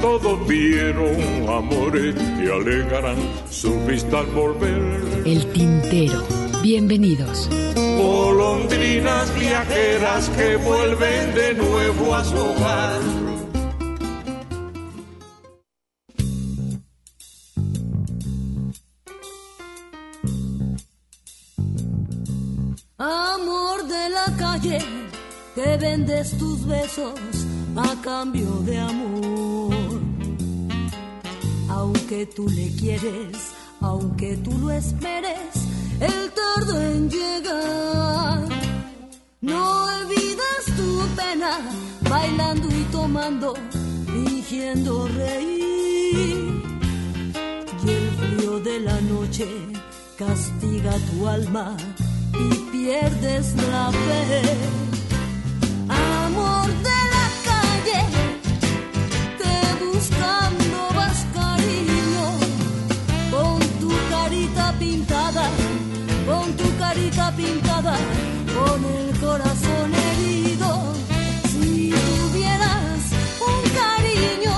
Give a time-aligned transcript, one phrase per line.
[0.00, 1.14] Todos vieron
[1.46, 3.18] amores que alegarán
[3.50, 5.22] su vista al volver.
[5.26, 6.24] El tintero.
[6.62, 7.50] Bienvenidos.
[7.74, 13.00] Golondrinas viajeras que vuelven de nuevo a su hogar.
[22.96, 24.78] Amor de la calle,
[25.54, 27.14] que vendes tus besos
[27.76, 29.79] a cambio de amor.
[31.80, 35.54] Aunque tú le quieres, aunque tú lo esperes,
[35.98, 38.46] él tardó en llegar.
[39.40, 41.58] No olvidas tu pena,
[42.02, 43.54] bailando y tomando,
[44.12, 46.62] fingiendo reír.
[47.82, 49.48] Y el frío de la noche
[50.18, 51.78] castiga tu alma
[52.34, 54.99] y pierdes la fe.
[67.36, 67.96] Pintada,
[68.56, 70.94] con el corazón herido.
[71.50, 73.00] Si tuvieras
[73.50, 74.54] un cariño,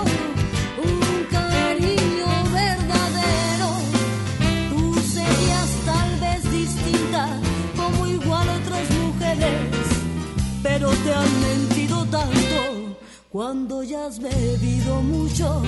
[0.90, 3.70] un cariño verdadero,
[4.70, 7.40] tú serías tal vez distinta
[7.76, 9.86] como igual otras mujeres,
[10.62, 12.96] pero te han mentido tanto
[13.30, 15.62] cuando ya has bebido mucho,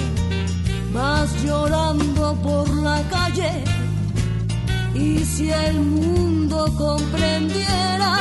[0.93, 3.65] vas llorando por la calle
[4.95, 6.34] y si el mundo
[6.73, 8.19] comprendiera,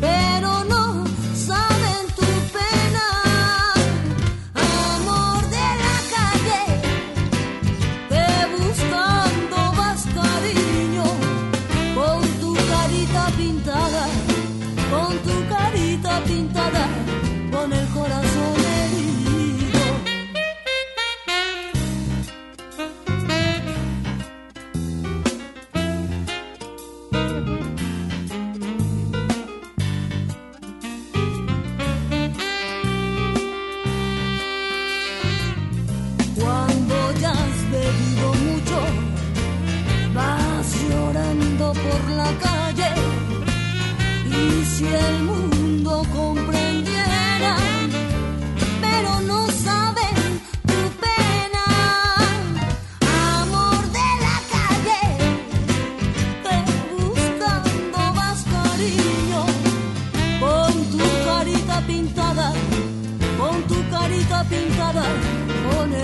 [0.00, 0.73] pero no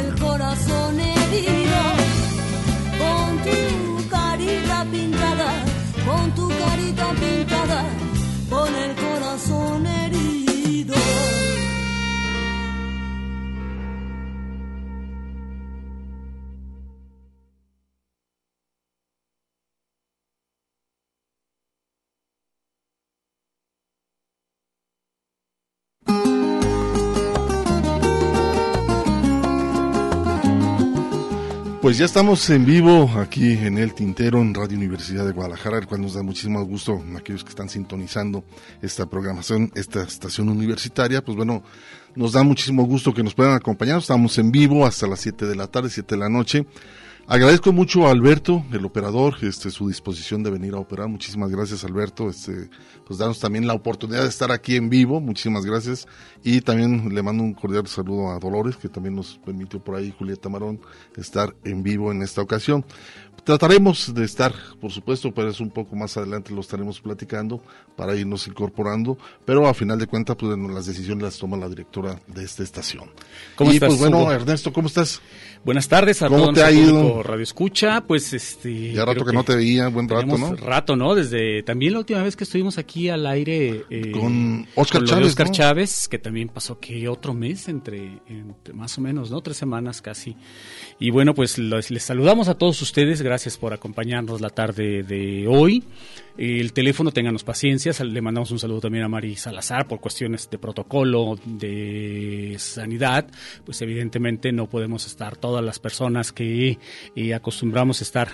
[0.00, 1.80] el corazón herido,
[3.00, 5.50] con tu carita pintada,
[6.06, 7.84] con tu carita pintada,
[8.48, 9.09] con el corazón
[31.90, 35.88] Pues ya estamos en vivo aquí en El Tintero, en Radio Universidad de Guadalajara, el
[35.88, 38.44] cual nos da muchísimo gusto a aquellos que están sintonizando
[38.80, 41.20] esta programación, esta estación universitaria.
[41.20, 41.64] Pues bueno,
[42.14, 43.98] nos da muchísimo gusto que nos puedan acompañar.
[43.98, 46.64] Estamos en vivo hasta las 7 de la tarde, 7 de la noche.
[47.26, 51.08] Agradezco mucho a Alberto, el operador, este, su disposición de venir a operar.
[51.08, 52.28] Muchísimas gracias, Alberto.
[52.28, 52.68] Este,
[53.06, 55.20] pues darnos también la oportunidad de estar aquí en vivo.
[55.20, 56.08] Muchísimas gracias.
[56.42, 60.12] Y también le mando un cordial saludo a Dolores, que también nos permitió por ahí,
[60.18, 60.80] Julieta Marón,
[61.16, 62.84] estar en vivo en esta ocasión.
[63.44, 67.62] Trataremos de estar, por supuesto, pero es un poco más adelante lo estaremos platicando
[67.96, 71.68] para irnos incorporando, pero a final de cuentas, pues bueno, las decisiones las toma la
[71.68, 73.10] directora de esta estación.
[73.56, 74.32] ¿Cómo y estás, pues bueno, Hugo?
[74.32, 75.20] Ernesto, ¿cómo estás?
[75.64, 77.22] Buenas tardes a ¿Cómo te ha ido?
[77.22, 80.54] Radio Escucha, pues este Ya rato que no te veía, buen rato, ¿no?
[80.56, 81.14] rato, ¿no?
[81.14, 85.12] Desde también la última vez que estuvimos aquí al aire eh, Con Óscar lo de
[85.12, 85.52] Chávez, Óscar ¿no?
[85.52, 89.40] Chávez, que también pasó que otro mes entre, entre más o menos, ¿no?
[89.42, 90.34] Tres semanas casi.
[90.98, 95.46] Y bueno, pues los- les saludamos a todos ustedes, gracias por acompañarnos la tarde de
[95.46, 95.84] hoy.
[96.36, 100.58] El teléfono, ténganos paciencia, le mandamos un saludo también a Mari Salazar por cuestiones de
[100.58, 103.28] protocolo, de sanidad,
[103.64, 106.78] pues evidentemente no podemos estar todas las personas que
[107.14, 108.30] eh, acostumbramos a estar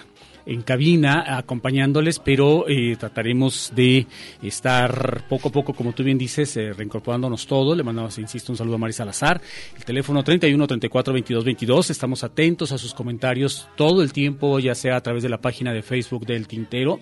[0.47, 4.07] en cabina acompañándoles, pero eh, trataremos de
[4.43, 7.77] estar poco a poco, como tú bien dices, eh, reincorporándonos todos.
[7.77, 9.41] Le mandamos, insisto, un saludo a Marisa Salazar.
[9.77, 11.91] El teléfono 31 34 22 22.
[11.91, 15.73] Estamos atentos a sus comentarios todo el tiempo, ya sea a través de la página
[15.73, 17.01] de Facebook del Tintero,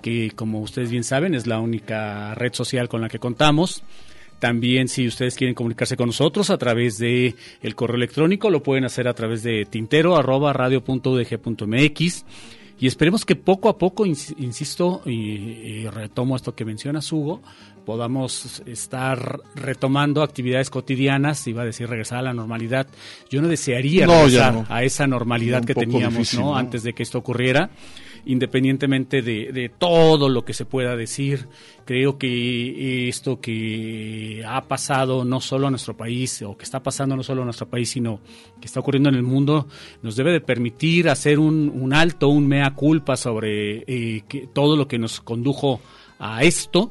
[0.00, 3.82] que como ustedes bien saben es la única red social con la que contamos.
[4.38, 8.84] También si ustedes quieren comunicarse con nosotros a través de el correo electrónico, lo pueden
[8.84, 12.24] hacer a través de tintero arroba radio.udg.mx
[12.78, 17.40] y esperemos que poco a poco, insisto, y, retomo esto que menciona Hugo,
[17.86, 22.88] podamos estar retomando actividades cotidianas, iba a decir regresar a la normalidad.
[23.30, 26.56] Yo no desearía regresar a esa normalidad que teníamos ¿no?
[26.56, 27.70] antes de que esto ocurriera
[28.26, 31.48] independientemente de, todo lo que se pueda decir.
[31.84, 37.16] Creo que esto que ha pasado no solo a nuestro país, o que está pasando
[37.16, 38.20] no solo a nuestro país, sino
[38.60, 39.66] que está ocurriendo en el mundo,
[40.02, 44.98] nos debe de permitir hacer un, alto, un mea culpa sobre eh, todo lo que
[44.98, 45.80] nos condujo
[46.18, 46.90] a esto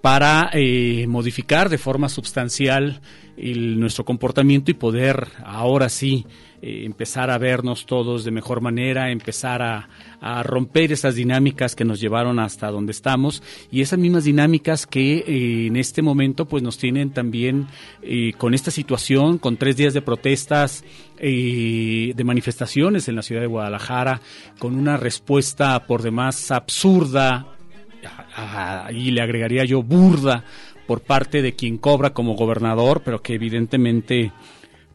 [0.00, 3.00] para eh, modificar de forma sustancial
[3.36, 6.26] nuestro comportamiento y poder ahora sí
[6.60, 9.88] eh, empezar a vernos todos de mejor manera, empezar a,
[10.42, 13.40] romper esas dinámicas que nos llevaron hasta donde estamos.
[13.70, 17.68] Y esas mismas dinámicas que eh, en este momento pues nos tienen también
[18.02, 20.84] eh, con esta situación, con tres días de protestas,
[21.20, 24.20] de manifestaciones en la ciudad de Guadalajara,
[24.58, 27.57] con una respuesta por demás absurda
[28.92, 30.44] y le agregaría yo burda
[30.86, 34.32] por parte de quien cobra como gobernador, pero que evidentemente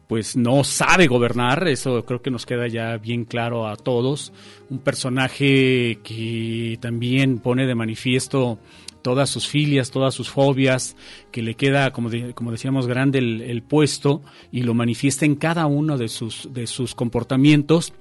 [0.08, 4.32] pues no sabe gobernar, eso creo que nos queda ya bien claro a todos.
[4.68, 8.58] Un personaje que también pone de manifiesto
[9.02, 10.96] todas sus filias, todas sus fobias,
[11.30, 15.98] que le queda, como, como decíamos, grande el, puesto y lo manifiesta en cada uno
[15.98, 17.92] de sus, de sus comportamientos.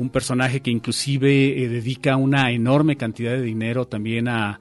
[0.00, 4.58] Un personaje que inclusive eh, dedica una enorme cantidad de dinero también a,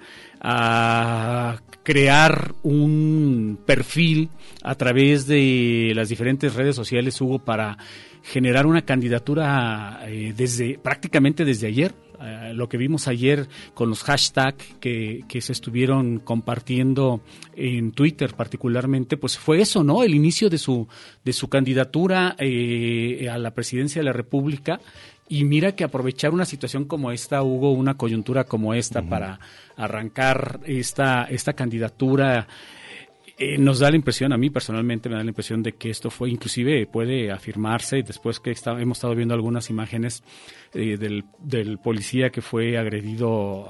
[1.84, 4.30] crear un perfil
[4.64, 7.78] a través de las diferentes redes sociales, Hugo, para
[8.22, 11.94] generar una candidatura eh, desde prácticamente desde ayer.
[12.22, 17.22] Eh, lo que vimos ayer con los hashtags que, que, se estuvieron compartiendo
[17.56, 20.04] en Twitter particularmente, pues fue eso, ¿no?
[20.04, 20.86] El inicio de su,
[21.24, 24.82] de su candidatura eh, a la presidencia de la República
[25.30, 29.40] y mira que aprovechar una situación como esta, Hugo, una coyuntura como esta para
[29.78, 32.48] arrancar esta, esta candidatura,
[33.38, 36.10] eh, nos da la impresión, a mí personalmente me da la impresión de que esto
[36.10, 40.24] fue, inclusive puede afirmarse, después que hemos estado viendo algunas imágenes
[40.74, 43.70] eh, del, del, policía que fue agredido,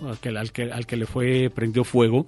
[0.00, 2.26] al, que, al, que, al que le fue prendió fuego,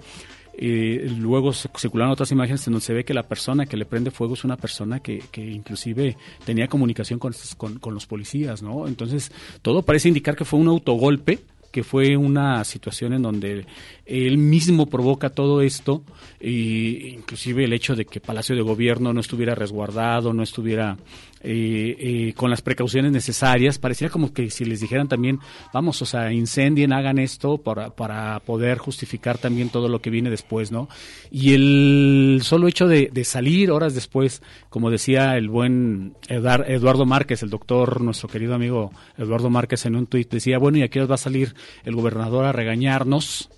[0.55, 3.87] eh, luego se circularon otras imágenes en donde se ve que la persona que le
[3.87, 8.63] prende fuego es una persona que, que inclusive tenía comunicación con, con, con, los policías,
[8.63, 8.87] ¿no?
[8.87, 9.33] Entonces,
[9.63, 11.41] todo parece indicar que fue un autogolpe,
[11.73, 13.67] que fue una situación en donde
[14.05, 16.05] él mismo provoca todo esto,
[16.39, 20.99] e inclusive el hecho de que Palacio de Gobierno no estuviera resguardado, no estuviera
[21.45, 23.79] eh, eh, con las precauciones necesarias.
[23.79, 25.41] Parecía como que si les dijeran también,
[25.73, 30.31] vamos, o sea, incendien, hagan esto para, para poder justificar también todo lo que viene
[30.31, 30.89] después, ¿no?
[31.31, 37.51] Y el solo hecho de, salir horas después, como decía el buen Eduardo Márquez, el
[37.51, 41.15] doctor, nuestro querido amigo Eduardo Márquez en un tuit, decía, bueno, ¿y aquí os va
[41.15, 43.51] a salir el gobernador a regañarnos?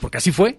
[0.00, 0.56] Porque así fue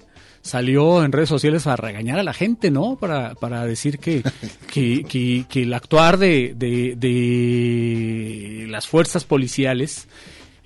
[0.48, 2.96] salió en redes sociales a regañar a la gente, ¿no?
[2.96, 4.24] Para, para decir que,
[4.74, 10.08] que, que, el actuar de, de, de las fuerzas policiales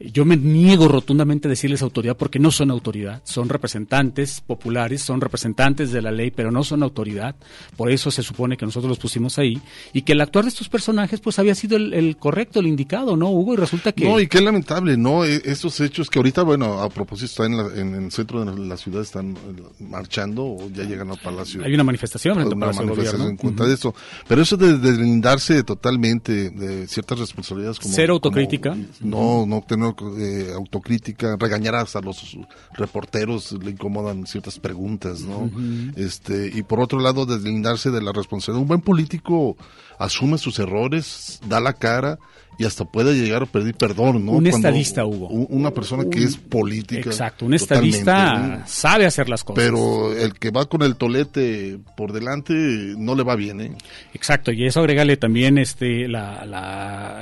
[0.10, 5.22] yo me niego rotundamente a decirles autoridad porque no son autoridad, son representantes populares, son
[5.22, 7.36] representantes de la ley, pero no son autoridad.
[7.78, 9.62] Por eso se supone que nosotros los pusimos ahí
[9.94, 13.30] y que el actuar de estos personajes pues había sido el, correcto, el indicado, ¿no,
[13.30, 13.54] Hugo?
[13.54, 14.06] Y resulta que...
[14.06, 15.26] No, y qué lamentable, ¿no?
[15.26, 19.02] E, estos hechos que ahorita, bueno, a propósito, están en, el centro de la ciudad,
[19.02, 21.64] están eh, marchando o ya llegan al Palacio.
[21.64, 23.94] Hay una manifestación en una manifestación en contra de eso.
[24.28, 27.94] Pero eso de deslindarse totalmente de ciertas responsabilidades como...
[27.94, 28.76] Ser autocrítica.
[29.02, 32.38] no, no tener eh, autocrítica, regañar hasta los
[32.74, 35.50] reporteros, le incomodan ciertas preguntas, ¿no?
[35.96, 38.62] este Y por otro lado, deslindarse de la responsabilidad.
[38.62, 39.58] Un buen político
[40.00, 42.20] asume sus errores, da la cara
[42.58, 44.34] y hasta puede llegar a pedir perdón, ¿no?
[44.34, 45.28] Un estadista hubo.
[45.28, 47.10] Una persona que es política.
[47.10, 49.64] Exacto, un estadista sabe hacer las cosas.
[49.64, 53.72] Pero el que va con el tolete por delante no le va bien, ¿eh?
[54.14, 56.46] Exacto, y eso agrégale también este la,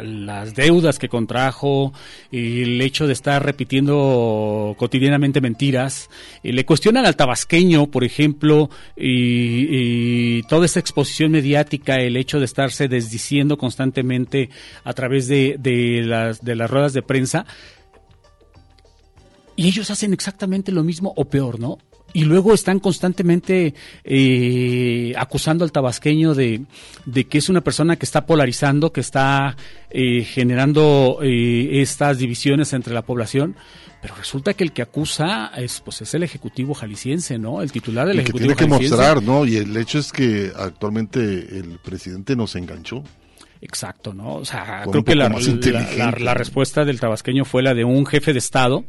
[0.04, 1.94] las deudas que contrajo,
[2.32, 6.10] el hecho de estar repitiendo cotidianamente mentiras.
[6.44, 12.46] Le cuestionan al tabasqueño, por ejemplo, y, y toda esa exposición mediática, el hecho de
[12.46, 14.50] estarse desdiciendo constantemente
[14.84, 17.46] a través través de, de, las, de las ruedas de prensa.
[19.56, 21.78] Y ellos hacen exactamente lo mismo o peor, ¿no?
[22.12, 26.64] y luego están constantemente eh, acusando al tabasqueño de,
[27.06, 29.56] de, que es una persona que está polarizando, que está
[29.92, 33.56] eh, generando eh, estas divisiones entre la población.
[34.02, 37.62] Pero resulta que el que acusa es pues es el ejecutivo jalisciense, ¿no?
[37.62, 39.46] El titular del y ejecutivo que tiene que mostrar, ¿no?
[39.46, 43.04] Y el hecho es que actualmente el presidente nos enganchó.
[43.62, 44.36] Exacto, ¿no?
[44.36, 48.32] O sea, creo que la, la, la, respuesta del tabasqueño fue la de un jefe
[48.32, 48.86] de Estado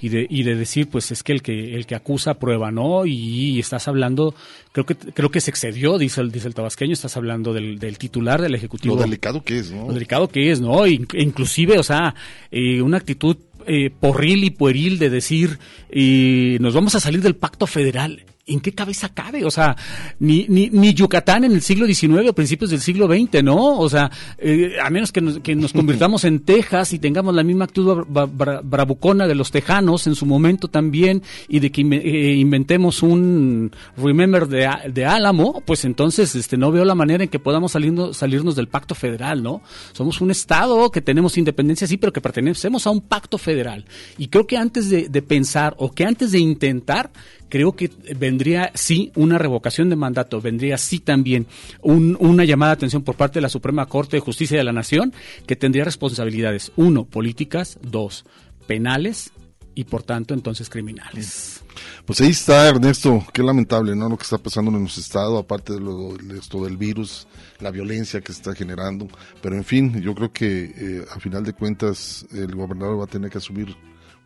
[0.00, 3.06] y de, y de decir, pues es que el que el que acusa prueba, ¿no?
[3.06, 4.34] Y, estás hablando,
[4.72, 7.96] creo que creo que se excedió, dice el, dice el tabasqueño, estás hablando del, del
[7.96, 8.96] titular del Ejecutivo.
[8.96, 9.86] Lo delicado que es, ¿no?
[9.86, 10.84] Lo delicado que es, ¿no?
[10.86, 12.16] inclusive, o sea,
[12.50, 15.58] eh, una actitud eh, porril y pueril de decir,
[15.92, 18.24] y nos vamos a salir del pacto federal.
[18.48, 19.44] ¿En qué cabeza cabe?
[19.44, 19.76] O sea,
[20.18, 23.78] ni, ni, ni Yucatán en el siglo XIX o principios del siglo XX, ¿no?
[23.78, 27.42] O sea, eh, a menos que nos, que nos convirtamos en Texas y tengamos la
[27.42, 33.02] misma actitud bravucona de los tejanos en su momento también y de que eh, inventemos
[33.02, 37.72] un Remember de, de Álamo, pues entonces este, no veo la manera en que podamos
[37.72, 39.62] salirnos, salirnos del pacto federal, ¿no?
[39.92, 43.84] Somos un Estado que tenemos independencia, sí, pero que pertenecemos a un pacto federal.
[44.16, 47.10] Y creo que antes de, de pensar o que antes de intentar
[47.48, 51.46] creo que vendría sí una revocación de mandato, vendría sí también
[51.82, 55.12] una llamada de atención por parte de la Suprema Corte de Justicia de la Nación,
[55.46, 58.24] que tendría responsabilidades, uno, políticas, dos,
[58.66, 59.32] penales
[59.74, 61.62] y por tanto entonces criminales.
[62.04, 64.08] Pues ahí está Ernesto, qué lamentable, ¿no?
[64.08, 67.28] Lo que está pasando en nuestro estado, aparte de, lo, esto del virus,
[67.60, 69.06] la violencia que se está generando,
[69.40, 73.08] pero en fin, yo creo que eh, a final de cuentas el gobernador va a
[73.08, 73.76] tener que asumir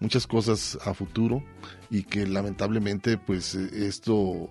[0.02, 1.42] muchas cosas a futuro
[1.88, 4.50] y que lamentablemente pues esto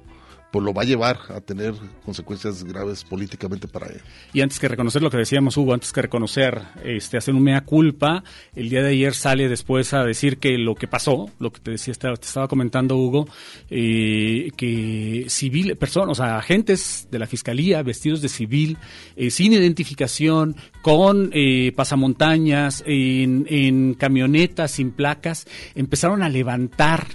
[0.52, 4.02] pues lo va a llevar a tener consecuencias graves políticamente para él.
[4.34, 7.62] Y antes que reconocer lo que decíamos Hugo, antes que reconocer, este, hacer un mea
[7.62, 11.62] culpa, el día de ayer sale después a decir que lo que pasó, lo que
[11.62, 13.28] te decía, te estaba comentando Hugo,
[13.70, 18.78] eh, que civil, personas, o sea, agentes de la fiscalía vestidos de civil,
[19.16, 27.08] eh, sin identificación, con eh, pasamontañas, en, en camionetas sin placas, empezaron a levantar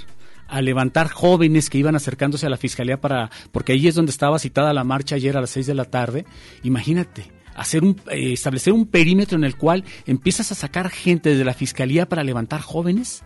[0.48, 4.38] a levantar jóvenes que iban acercándose a la fiscalía para, porque ahí es donde estaba
[4.38, 6.24] citada la marcha ayer a las seis de la tarde.
[6.62, 11.44] Imagínate, hacer un, eh, establecer un perímetro en el cual empiezas a sacar gente de
[11.44, 13.22] la fiscalía para levantar jóvenes,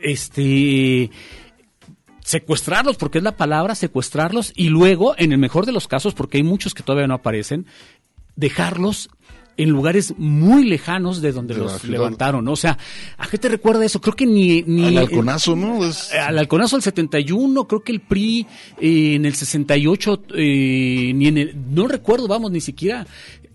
[0.00, 1.10] este,
[2.24, 6.38] secuestrarlos, porque es la palabra, secuestrarlos, y luego, en el mejor de los casos, porque
[6.38, 7.66] hay muchos que todavía no aparecen,
[8.36, 9.10] dejarlos
[9.56, 12.46] en lugares muy lejanos de donde los levantaron.
[12.48, 12.78] O sea,
[13.18, 14.00] ¿a qué te recuerda eso?
[14.00, 14.62] Creo que ni...
[14.62, 15.80] ni al halconazo, ¿no?
[15.82, 18.46] Al halconazo del 71, creo que el PRI
[18.80, 21.56] eh, en el 68, eh, ni en el...
[21.70, 23.06] No recuerdo, vamos, ni siquiera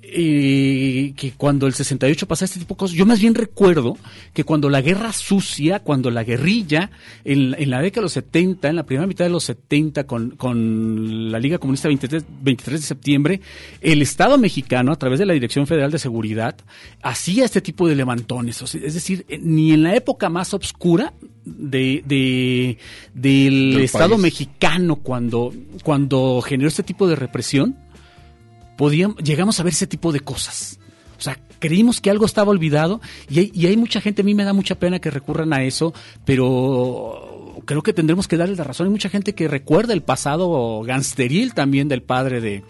[0.10, 3.98] eh, que cuando el 68 pasa este tipo de cosas, yo más bien recuerdo
[4.34, 6.92] que cuando la guerra sucia, cuando la guerrilla,
[7.26, 11.32] en, la década de los 70, en la primera mitad de los 70, con, con
[11.32, 13.42] la Liga Comunista 23, 23 de septiembre,
[13.82, 16.56] el Estado mexicano, a través de la Dirección Federal de Seguridad,
[17.02, 18.62] hacía este tipo de levantones.
[18.62, 21.14] es decir, eh, ni en la época más oscura
[21.46, 22.78] de, de
[23.14, 27.78] del, Estado mexicano, cuando, cuando generó este tipo de represión,
[28.78, 30.80] podíamos, llegamos a ver ese tipo de cosas.
[31.18, 34.36] O sea, creímos que algo estaba olvidado y hay, y hay mucha gente, a mí
[34.36, 35.94] me da mucha pena que recurran a eso,
[36.24, 38.88] pero creo que tendremos que darle la razón.
[38.88, 42.64] Hay mucha gente que recuerda el pasado gangsteril también del padre de,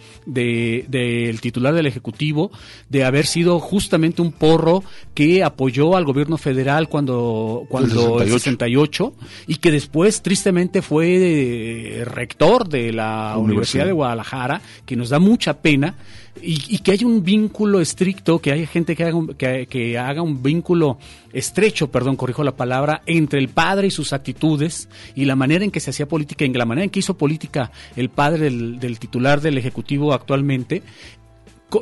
[0.87, 2.51] del titular del Ejecutivo,
[2.89, 9.13] de haber sido justamente un porro que apoyó al gobierno federal cuando, cuando el 68.
[9.47, 15.61] y que después tristemente fue rector de la Universidad de Guadalajara, que nos da mucha
[15.61, 15.95] pena
[16.41, 20.41] y, que haya un vínculo estricto, que haya gente que haga, un, que, haga un
[20.41, 20.97] vínculo
[21.33, 25.71] estrecho, perdón, corrijo la palabra, entre el padre y sus actitudes y la manera en
[25.71, 29.41] que se hacía política, en la manera en que hizo política el padre del, titular
[29.41, 30.83] del Ejecutivo actualmente,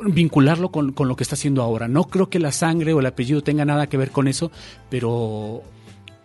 [0.08, 1.88] vincularlo con, con, lo que está haciendo ahora.
[1.88, 4.52] No creo que la sangre o el apellido tenga nada que ver con eso,
[4.90, 5.62] pero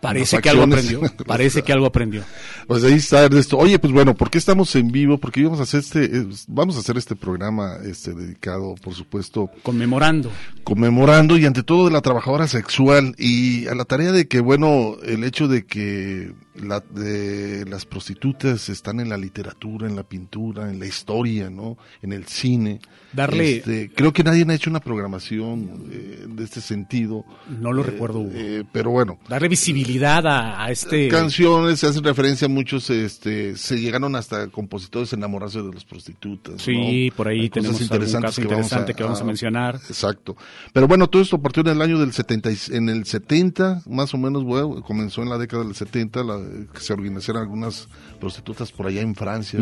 [0.01, 1.01] Parece que algo aprendió.
[1.27, 2.23] Parece que algo aprendió.
[2.67, 3.57] Pues ahí está Ernesto.
[3.57, 5.17] Oye, pues bueno, ¿por qué estamos en vivo?
[5.17, 9.51] Porque íbamos a hacer este, eh, vamos a hacer este programa, este dedicado, por supuesto,
[9.61, 10.31] conmemorando,
[10.63, 14.97] conmemorando y ante todo de la trabajadora sexual y a la tarea de que, bueno,
[15.03, 20.69] el hecho de que la, de las prostitutas están en la literatura, en la pintura,
[20.69, 21.77] en la historia, ¿no?
[22.01, 22.79] En el cine.
[23.13, 23.57] Darle.
[23.57, 27.25] Este, creo que nadie ha hecho una programación eh, de este sentido.
[27.49, 28.25] No lo recuerdo.
[28.31, 29.19] Eh, pero bueno.
[29.27, 31.07] Darle visibilidad a, este.
[31.07, 35.85] Canciones, se hacen referencia a muchos, este, se llegaron hasta compositores a enamorarse de las
[35.85, 36.61] prostitutas.
[36.61, 39.75] Sí, por ahí tenemos interesantes caso interesante que vamos a, mencionar.
[39.75, 40.35] Exacto.
[40.73, 44.17] Pero bueno, todo esto partió en el año del 70, en el 70, más o
[44.17, 46.40] menos, bueno, comenzó en la década del 70, la,
[46.73, 47.87] que se organizaron algunas
[48.19, 49.59] prostitutas por allá en Francia,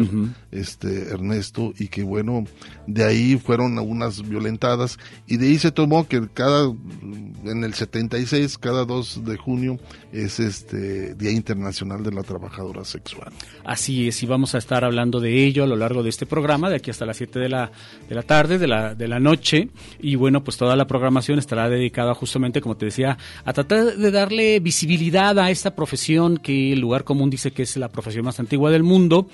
[0.51, 2.45] este Ernesto, y que bueno,
[2.87, 8.57] de ahí fueron algunas violentadas, y de ahí se tomó que cada, en el 76,
[8.57, 9.79] cada 2 de junio,
[10.11, 13.31] es este Día Internacional de la Trabajadora Sexual.
[13.63, 16.69] Así es, y vamos a estar hablando de ello a lo largo de este programa,
[16.69, 17.71] de aquí hasta las 7 de la,
[18.07, 19.69] de la tarde, de la, de la noche,
[19.99, 24.11] y bueno, pues toda la programación estará dedicada justamente, como te decía, a tratar de
[24.11, 28.39] darle visibilidad a esta profesión que el lugar común dice que es la profesión más
[28.39, 29.27] antigua del mundo,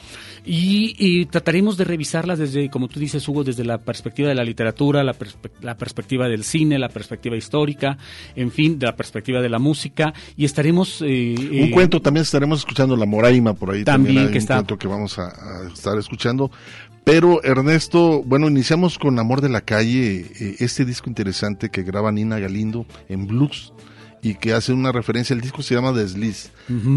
[0.45, 5.03] y, trataremos de revisarla desde, como tú dices, Hugo, desde la perspectiva de la literatura,
[5.03, 5.15] la,
[5.61, 7.97] la perspectiva del cine, la perspectiva histórica,
[8.35, 11.01] en fin, de la perspectiva de la música, y estaremos...
[11.01, 14.45] Eh, un eh, cuento, también estaremos escuchando La Moraima por ahí, también, hay que un
[14.45, 15.33] cuento que vamos a,
[15.73, 16.51] estar escuchando,
[17.03, 22.11] pero Ernesto, bueno, iniciamos con Amor de la Calle, eh, este disco interesante que graba
[22.11, 23.73] Nina Galindo en blues
[24.25, 26.49] y que hace una referencia, el disco se llama Desliz.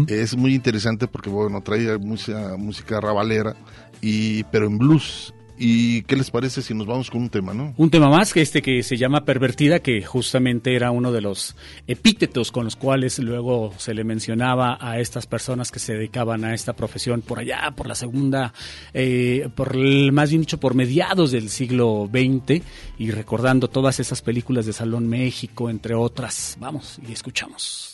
[0.07, 3.55] Es muy interesante porque, bueno, trae música, música rabalera,
[4.01, 5.31] y, pero en blues.
[5.61, 7.73] ¿Y qué les parece si nos vamos con un tema, no?
[7.75, 11.57] Un tema más que este que se llama Pervertida, que justamente era uno de los
[11.85, 16.53] epítetos con los cuales luego se le mencionaba a estas personas que se dedicaban a
[16.53, 18.53] esta profesión por allá, por la segunda,
[18.93, 19.75] eh, por
[20.13, 22.63] más bien dicho, por mediados del siglo XX
[22.97, 26.55] y recordando todas esas películas de Salón México, entre otras.
[26.61, 27.88] Vamos y escuchamos.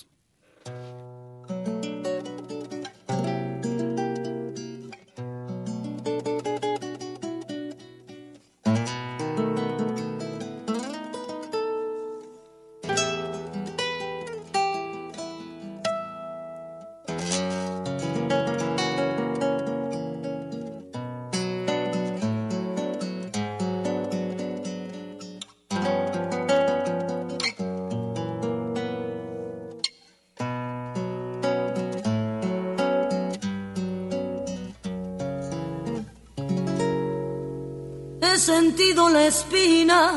[38.45, 40.12] Sentido la espina.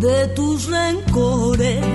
[0.00, 1.87] De tus rencores.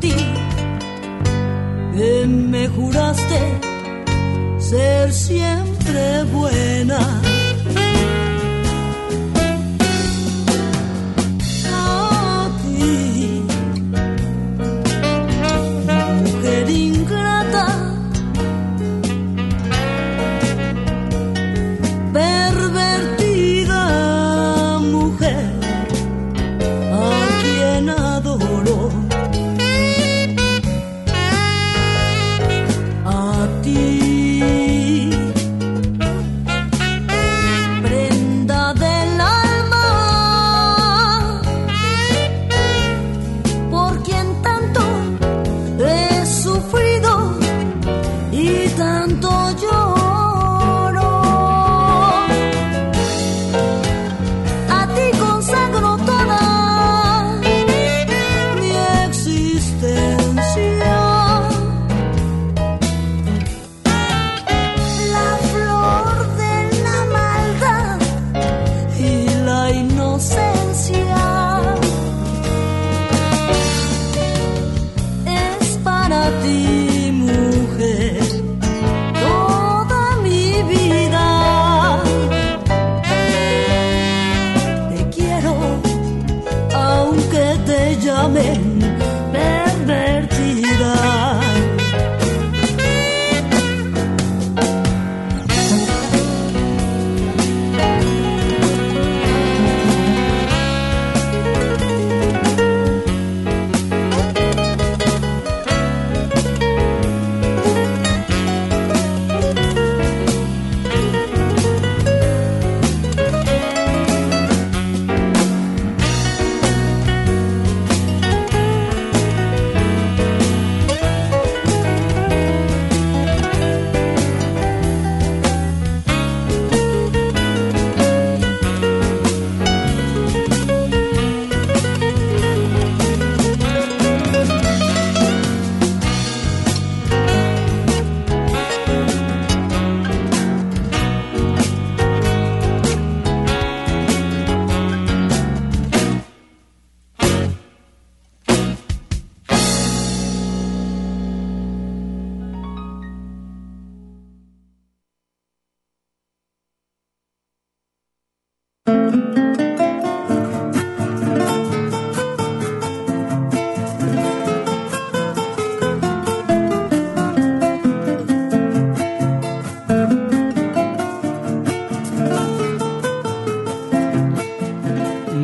[0.00, 0.14] Ti.
[1.94, 3.40] Que me juraste
[4.58, 5.51] ser siempre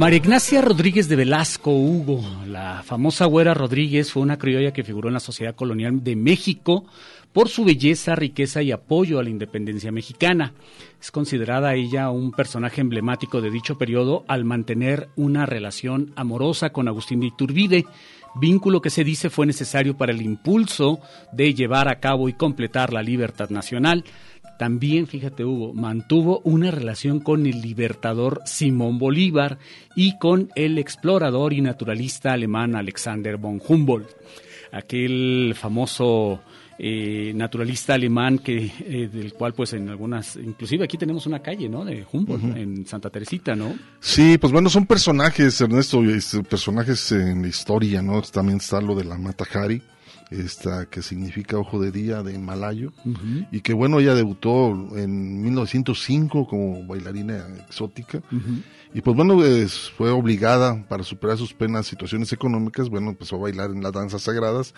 [0.09, 5.09] María Ignacia Rodríguez de Velasco, Hugo, la famosa güera Rodríguez, fue una criolla que figuró
[5.09, 6.87] en la sociedad colonial de México
[7.35, 10.55] por su belleza, riqueza y apoyo a la independencia mexicana.
[10.99, 16.89] Es considerada ella un personaje emblemático de dicho periodo al mantener una relación amorosa con
[16.89, 17.85] Agustín de Iturbide,
[18.35, 21.01] vínculo que se dice fue necesario para el impulso
[21.33, 24.05] de llevar a cabo y completar la libertad nacional
[24.59, 29.59] también, fíjate Hugo, mantuvo una relación con el libertador Simón Bolívar
[29.95, 34.11] y con el explorador y naturalista alemán Alexander von Humboldt,
[34.73, 36.41] aquel famoso
[36.77, 41.69] eh, naturalista alemán que eh, del cual pues en algunas inclusive aquí tenemos una calle
[41.69, 46.01] no de Humboldt en Santa Teresita no sí pues bueno son personajes Ernesto
[46.49, 49.83] personajes en la historia no también está lo de la Mata Hari
[50.31, 52.93] esta que significa ojo de día de malayo
[53.51, 58.23] y que bueno ella debutó en 1905 como bailarina exótica.
[58.93, 59.39] Y pues bueno
[59.97, 64.23] fue obligada para superar sus penas situaciones económicas bueno empezó a bailar en las danzas
[64.23, 64.75] sagradas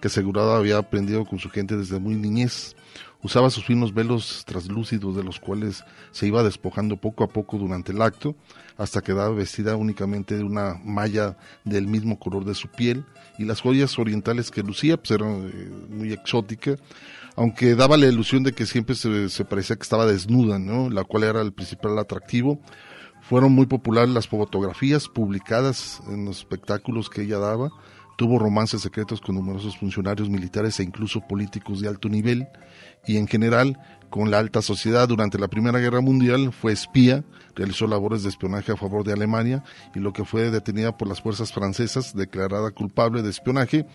[0.00, 2.76] que asegurado había aprendido con su gente desde muy niñez
[3.22, 7.92] usaba sus finos velos traslúcidos de los cuales se iba despojando poco a poco durante
[7.92, 8.36] el acto
[8.76, 13.04] hasta quedaba vestida únicamente de una malla del mismo color de su piel
[13.38, 16.78] y las joyas orientales que lucía pues eran eh, muy exóticas
[17.38, 20.90] aunque daba la ilusión de que siempre se, parecía que estaba desnuda, ¿no?
[20.90, 22.60] la cual era el principal atractivo.
[23.22, 27.70] Fueron muy populares las fotografías publicadas en los espectáculos que ella daba.
[28.18, 32.48] Tuvo romances secretos con numerosos funcionarios militares e incluso políticos de alto nivel
[33.06, 33.78] y en general
[34.10, 35.06] con la alta sociedad.
[35.06, 37.22] Durante la Primera Guerra Mundial fue espía
[37.54, 39.62] realizó labores de espionaje a favor de Alemania
[39.94, 43.86] y lo que fue detenida por las fuerzas francesas, declarada culpable de espionaje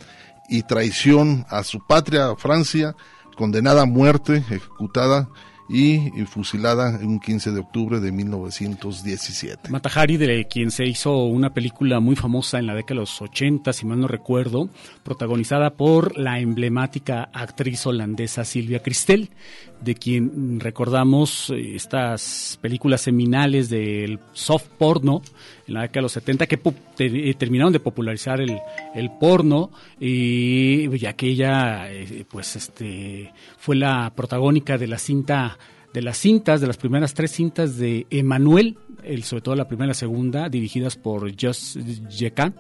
[0.48, 2.96] y traición a su patria, Francia,
[3.36, 5.28] condenada a muerte, ejecutada
[5.74, 9.70] y, fusilada en un 15 de octubre de 1917.
[9.72, 13.74] Matahari, de quien se hizo una película muy famosa en la década de los 80,
[13.74, 14.70] si mal no recuerdo,
[15.02, 19.32] protagonizada por la emblemática actriz holandesa Silvia Cristel,
[19.84, 25.22] de quien recordamos eh, estas películas seminales del soft porno
[25.68, 26.60] en la década de los 70 que
[27.00, 28.60] eh, terminaron de popularizar el,
[28.96, 35.58] el porno y ya que ella eh, pues este fue la protagónica de la cinta
[35.94, 39.86] de las cintas, de las primeras tres cintas de Emanuel, el, sobre todo la primera
[39.86, 41.78] y la segunda, dirigidas por Just
[42.10, 42.56] Jekan.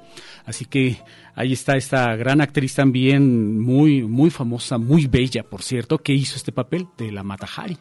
[0.45, 0.97] Así que
[1.35, 6.35] ahí está esta gran actriz también, muy, muy famosa, muy bella, por cierto, que hizo
[6.35, 7.77] este papel de la Matahari.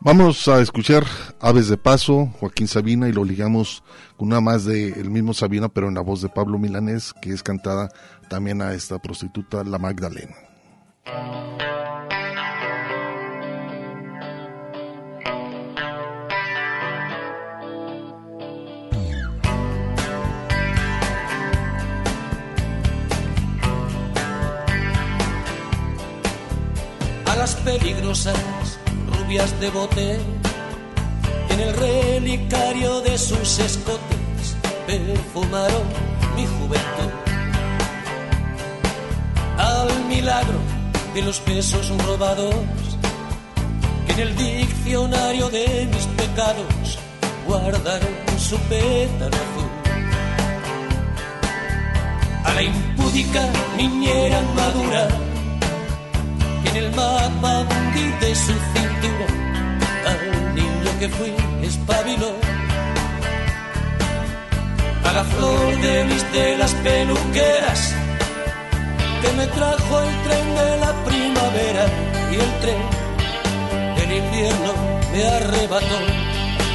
[0.00, 1.04] Vamos a escuchar
[1.40, 3.82] Aves de Paso, Joaquín Sabina, y lo ligamos
[4.16, 7.30] con una más de el mismo Sabina, pero en la voz de Pablo Milanés, que
[7.30, 7.90] es cantada
[8.28, 10.34] también a esta prostituta, la Magdalena.
[27.36, 28.36] Las peligrosas
[29.18, 30.18] rubias de bote
[31.50, 35.82] en el relicario de sus escotes perfumaron
[36.36, 37.12] mi juventud.
[39.58, 40.58] Al milagro
[41.14, 42.54] de los besos robados
[44.06, 46.98] que en el diccionario de mis pecados
[47.46, 49.70] guardaron su pétalo azul.
[52.44, 55.29] A la impúdica niñera madura
[56.80, 57.64] el mapa
[58.20, 59.26] de su cintura
[60.10, 62.32] al niño que fui espabiló
[65.08, 67.80] a la flor de mis de las peluqueras
[69.20, 71.84] que me trajo el tren de la primavera
[72.32, 72.82] y el tren
[73.96, 74.72] del invierno
[75.12, 75.98] me arrebató.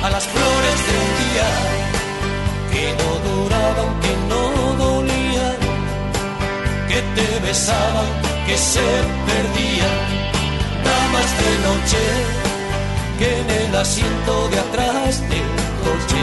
[0.03, 1.47] A las flores de un día
[2.73, 4.43] que no duraban, que no
[4.85, 5.59] dolían,
[6.89, 8.87] que te besaban que se
[9.27, 9.97] perdían,
[10.83, 12.03] damas de noche
[13.17, 15.51] que en el asiento de atrás del
[15.83, 16.19] coche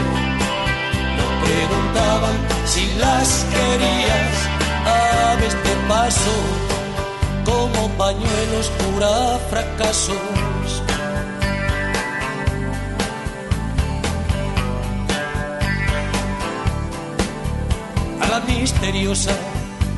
[1.17, 4.33] no preguntaban si las querías,
[5.31, 6.35] aves de paso
[7.43, 10.83] como pañuelos pura fracasos.
[18.21, 19.35] A la misteriosa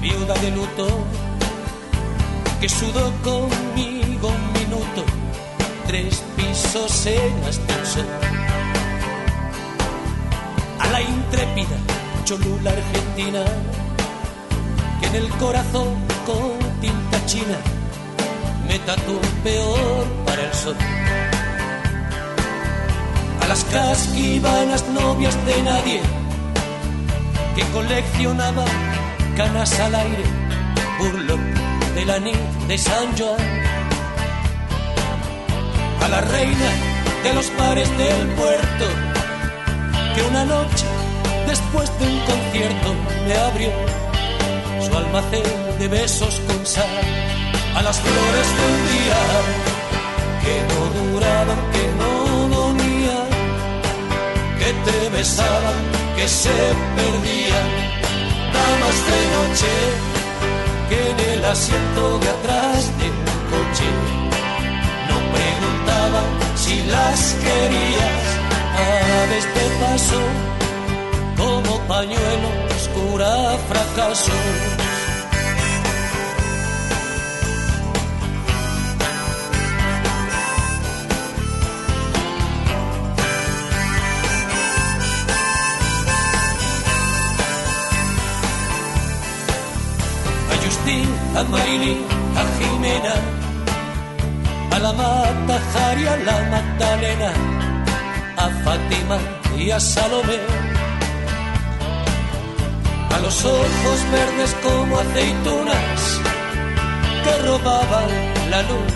[0.02, 0.88] viuda de luto
[2.66, 5.06] que sudó conmigo un minuto,
[5.86, 8.06] tres pisos en ascensor.
[11.00, 11.78] intrépida
[12.24, 13.44] Cholula Argentina,
[15.00, 15.90] que en el corazón
[16.26, 17.60] con tinta china
[18.68, 20.78] me tatuó peor para el sol.
[23.42, 26.02] A las casquivanas novias de nadie
[27.56, 28.66] que coleccionaba
[29.38, 30.24] canas al aire,
[30.98, 31.55] burlo
[31.96, 33.40] de la nit de San Joan.
[36.04, 36.70] A la reina
[37.24, 38.86] de los bares del puerto,
[40.14, 40.86] que una noche
[41.48, 42.90] después de un concierto
[43.26, 43.72] me abrió
[44.86, 45.44] su almacén
[45.80, 46.96] de besos con sal
[47.78, 49.22] a las flores de un día
[50.44, 52.12] que no duraban, que no
[52.58, 53.30] donían,
[54.60, 55.80] que te besaban,
[56.18, 56.58] que se
[56.98, 57.68] perdían,
[58.54, 60.15] damas de noche
[61.36, 63.16] el asiento de atrás del
[63.52, 63.88] coche
[65.10, 68.26] no preguntaban si las querías,
[69.24, 70.22] aves de paso
[71.38, 74.75] como pañuelo oscura fracaso.
[91.36, 92.00] A Marilyn,
[92.40, 93.16] a Jimena,
[94.72, 97.32] a la Mata, Jari, a la Magdalena,
[98.38, 99.18] a Fátima
[99.58, 100.40] y a Salomé.
[103.16, 106.00] A los ojos verdes como aceitunas
[107.24, 108.10] que robaban
[108.50, 108.94] la luz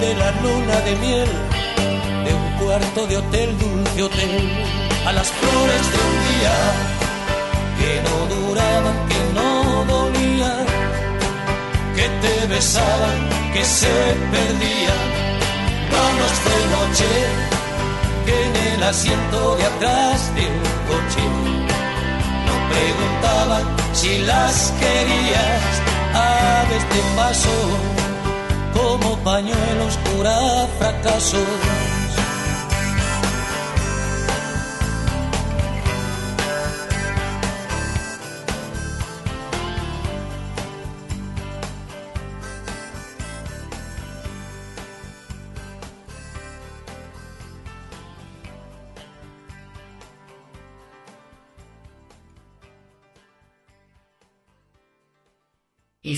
[0.00, 1.28] de la luna de miel
[2.24, 4.48] de un cuarto de hotel, dulce hotel,
[5.06, 6.56] a las flores de un día
[7.78, 9.11] que no duraban,
[12.22, 13.18] te besaban,
[13.52, 13.96] que se
[14.32, 15.06] perdían,
[15.94, 17.10] vamos de noche,
[18.26, 21.24] que en el asiento de atrás de un coche
[22.72, 25.62] preguntaban si las querías,
[26.14, 27.58] aves de paso,
[28.72, 31.91] como pañuelos cura fracasos.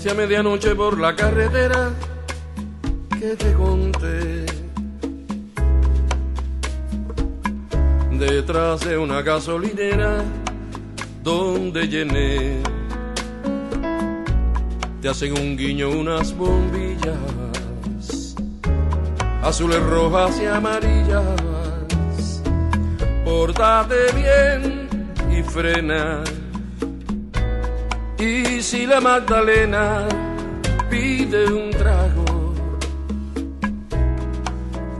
[0.00, 1.90] Si a medianoche por la carretera
[3.18, 4.46] que te conté,
[8.18, 10.24] detrás de una gasolinera
[11.22, 12.62] donde llené,
[15.02, 18.34] te hacen un guiño unas bombillas,
[19.42, 22.42] azules, rojas y amarillas.
[23.22, 24.88] Pórtate bien
[25.30, 26.24] y frena
[28.70, 30.06] si la Magdalena
[30.88, 32.54] pide un trago,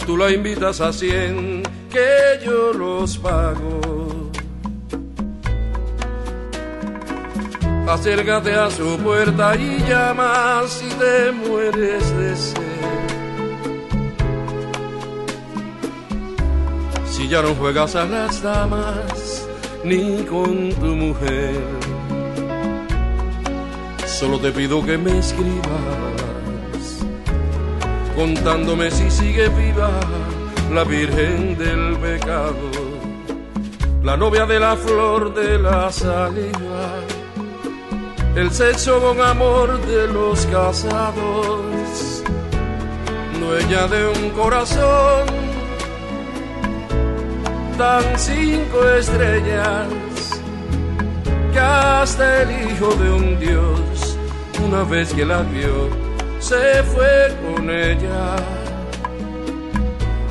[0.04, 3.80] tú la invitas a cien que yo los pago.
[7.86, 12.56] Acércate a su puerta y llama si te mueres de sed.
[17.06, 19.46] Si ya no juegas a las damas
[19.84, 21.89] ni con tu mujer
[24.20, 25.64] solo te pido que me escribas,
[28.14, 29.90] contándome si sigue viva
[30.74, 32.70] la Virgen del Pecado,
[34.02, 37.00] la novia de la flor de la saliva,
[38.36, 42.22] el sexo con amor de los casados,
[43.40, 45.24] dueña de un corazón,
[47.78, 49.88] dan cinco estrellas
[51.54, 53.89] que hasta el hijo de un dios
[54.64, 55.88] una vez que la vio,
[56.38, 58.36] se fue con ella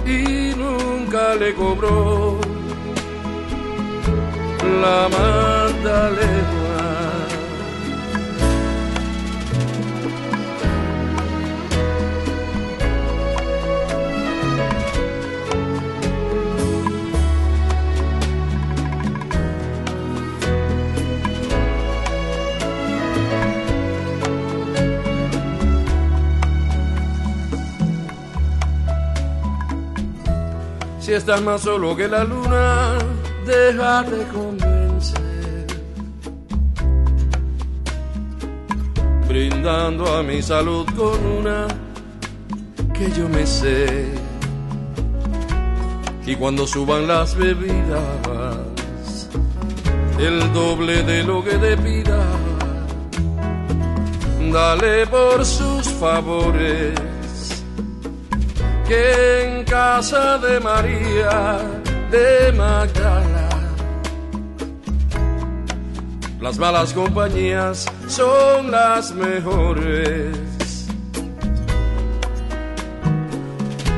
[0.05, 2.39] y nunca le cobró
[4.81, 6.88] la Magdalena.
[31.09, 32.95] Si estás más solo que la luna,
[33.43, 35.65] déjate convencer.
[39.27, 41.65] Brindando a mi salud con una
[42.93, 44.05] que yo me sé.
[46.27, 48.11] Y cuando suban las bebidas,
[50.19, 52.23] el doble de lo que te pida,
[54.53, 56.93] dale por sus favores
[58.87, 61.59] que casa de María
[62.11, 63.49] de Magdala
[66.41, 70.37] las malas compañías son las mejores.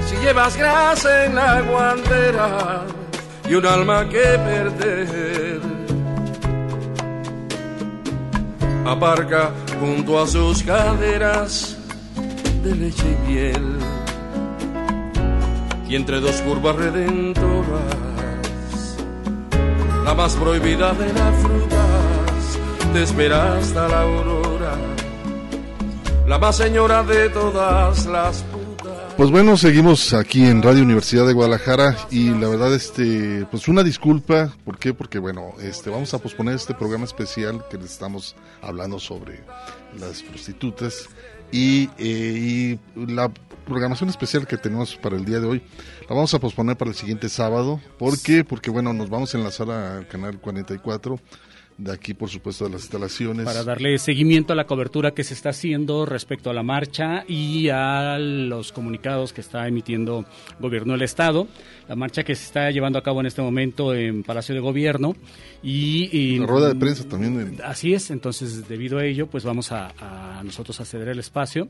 [0.08, 2.82] Si llevas grasa en la guantera
[3.48, 5.62] y un alma que perder,
[8.88, 11.78] aparca junto a sus caderas
[12.64, 14.01] de leche y piel
[15.92, 17.68] y entre dos curvas redentoras,
[20.06, 22.60] la más prohibida de las frutas,
[22.94, 24.78] te espera hasta la aurora,
[26.26, 28.46] la más señora de todas las.
[29.18, 33.84] Pues bueno, seguimos aquí en Radio Universidad de Guadalajara y la verdad, este, pues una
[33.84, 34.94] disculpa, ¿por qué?
[34.94, 39.42] Porque bueno, este, vamos a posponer este programa especial que les estamos hablando sobre
[40.00, 41.10] las prostitutas
[41.52, 43.32] y, eh, y la
[43.66, 45.64] programación especial que tenemos para el día de hoy
[46.10, 47.80] la vamos a posponer para el siguiente sábado.
[47.98, 48.44] ¿Por qué?
[48.44, 51.20] Porque bueno, nos vamos a enlazar al canal 44
[51.78, 53.46] de aquí, por supuesto, de las instalaciones.
[53.46, 57.70] Para darle seguimiento a la cobertura que se está haciendo respecto a la marcha y
[57.70, 61.48] a los comunicados que está emitiendo el Gobierno del Estado.
[61.88, 65.16] La marcha que se está llevando a cabo en este momento en Palacio de Gobierno
[65.64, 66.38] y...
[66.40, 67.58] la rueda de prensa también.
[67.64, 69.92] Así es, entonces debido a ello, pues vamos a,
[70.40, 71.68] a nosotros a ceder el espacio.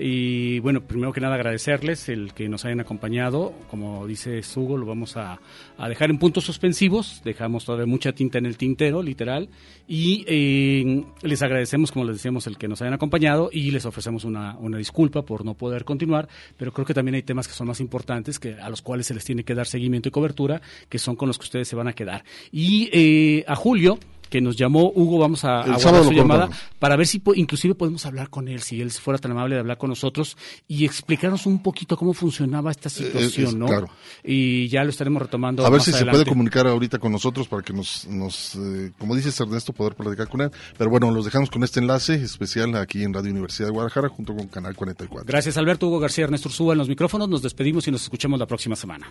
[0.00, 3.52] Y bueno, primero que nada agradecerles el que nos hayan acompañado.
[3.68, 5.40] Como dice Hugo, lo vamos a,
[5.88, 7.20] dejar en puntos suspensivos.
[7.24, 9.48] Dejamos todavía mucha tinta en el tintero, literal.
[9.88, 14.24] Y eh, les agradecemos, como les decíamos, el que nos hayan acompañado y les ofrecemos
[14.24, 16.28] una, una, disculpa por no poder continuar.
[16.56, 19.14] Pero creo que también hay temas que son más importantes, que a los cuales se
[19.14, 21.88] les tiene que dar seguimiento y cobertura, que son con los que ustedes se van
[21.88, 22.24] a quedar.
[22.52, 27.06] Y eh, a Julio que nos llamó Hugo, vamos a, a su llamada para ver
[27.06, 30.36] si inclusive podemos hablar con él, si él fuera tan amable de hablar con nosotros
[30.66, 33.66] y explicarnos un poquito cómo funcionaba esta situación, ¿no?
[33.66, 33.88] Claro.
[34.24, 35.64] Y ya lo estaremos retomando.
[35.66, 39.14] A ver si se puede comunicar ahorita con nosotros para que nos, nos eh, como
[39.16, 40.50] dices Ernesto, poder platicar con él.
[40.76, 44.34] Pero bueno, los dejamos con este enlace especial aquí en Radio Universidad de Guadalajara junto
[44.34, 45.26] con Canal 44.
[45.26, 47.28] Gracias Alberto, Hugo García, Ernesto Ursúa en los micrófonos.
[47.28, 49.08] Nos despedimos y nos escuchamos la próxima semana.